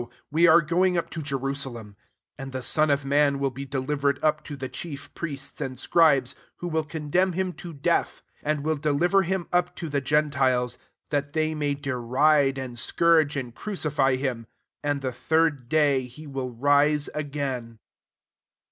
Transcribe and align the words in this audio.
we 0.31 0.47
are 0.47 0.61
going 0.61 0.97
up 0.97 1.11
to 1.11 1.21
Je 1.21 1.35
rusalem: 1.35 1.93
and 2.35 2.51
the 2.53 2.63
Son 2.63 2.89
of 2.89 3.05
man 3.05 3.37
will 3.37 3.51
be 3.51 3.65
delivered 3.65 4.17
up 4.23 4.43
to 4.43 4.55
the 4.55 4.67
chief 4.67 5.13
priests 5.13 5.61
and 5.61 5.77
Scribes, 5.77 6.33
19 6.35 6.39
who 6.57 6.67
will 6.69 6.83
condemn 6.83 7.33
him 7.33 7.53
to 7.53 7.71
death, 7.71 8.23
and 8.41 8.63
will 8.63 8.77
deliver 8.77 9.21
him 9.21 9.47
up 9.53 9.75
to 9.75 9.89
the 9.89 10.01
gen 10.01 10.31
tiles, 10.31 10.79
that 11.11 11.33
they 11.33 11.53
may 11.53 11.75
deride 11.75 12.57
and 12.57 12.77
8(»Hirge 12.77 13.35
and 13.39 13.53
crucify 13.53 14.15
him: 14.15 14.47
and 14.83 15.01
the 15.01 15.11
third 15.11 15.69
day 15.69 16.05
he 16.07 16.25
will 16.25 16.49
rise 16.49 17.07
again." 17.13 17.77